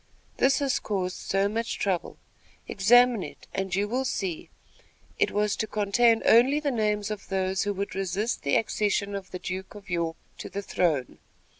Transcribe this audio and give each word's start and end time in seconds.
"This 0.37 0.57
has 0.57 0.79
caused 0.79 1.15
so 1.17 1.47
much 1.47 1.77
trouble. 1.77 2.17
Examine 2.67 3.21
it, 3.21 3.45
and 3.53 3.75
you 3.75 3.87
will 3.87 4.03
see 4.03 4.49
it 5.19 5.29
was 5.29 5.55
to 5.57 5.67
contain 5.67 6.23
only 6.25 6.59
the 6.59 6.71
names 6.71 7.11
of 7.11 7.27
those 7.27 7.65
who 7.65 7.73
would 7.75 7.93
resist 7.93 8.41
the 8.41 8.55
accession 8.55 9.13
of 9.13 9.29
the 9.29 9.37
Duke 9.37 9.75
of 9.75 9.91
York 9.91 10.17
to 10.39 10.49
the 10.49 10.63
throne." 10.63 11.19